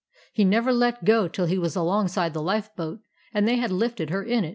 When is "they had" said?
3.47-3.69